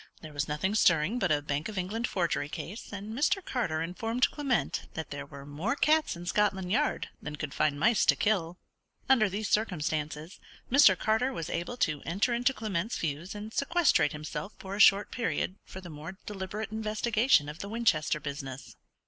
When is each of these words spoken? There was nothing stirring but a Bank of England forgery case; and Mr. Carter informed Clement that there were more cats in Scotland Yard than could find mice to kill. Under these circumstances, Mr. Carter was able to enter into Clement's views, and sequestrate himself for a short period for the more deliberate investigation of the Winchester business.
There 0.23 0.33
was 0.33 0.47
nothing 0.47 0.73
stirring 0.73 1.19
but 1.19 1.31
a 1.31 1.43
Bank 1.43 1.69
of 1.69 1.77
England 1.77 2.07
forgery 2.07 2.49
case; 2.49 2.91
and 2.91 3.13
Mr. 3.13 3.45
Carter 3.45 3.83
informed 3.83 4.31
Clement 4.31 4.87
that 4.95 5.11
there 5.11 5.27
were 5.27 5.45
more 5.45 5.75
cats 5.75 6.15
in 6.15 6.25
Scotland 6.25 6.71
Yard 6.71 7.09
than 7.21 7.35
could 7.35 7.53
find 7.53 7.79
mice 7.79 8.03
to 8.07 8.15
kill. 8.15 8.57
Under 9.07 9.29
these 9.29 9.47
circumstances, 9.47 10.39
Mr. 10.71 10.97
Carter 10.97 11.31
was 11.31 11.51
able 11.51 11.77
to 11.77 12.01
enter 12.01 12.33
into 12.33 12.51
Clement's 12.51 12.97
views, 12.97 13.35
and 13.35 13.53
sequestrate 13.53 14.11
himself 14.11 14.53
for 14.57 14.75
a 14.75 14.79
short 14.79 15.11
period 15.11 15.57
for 15.65 15.81
the 15.81 15.87
more 15.91 16.17
deliberate 16.25 16.71
investigation 16.71 17.47
of 17.47 17.59
the 17.59 17.69
Winchester 17.69 18.19
business. 18.19 18.75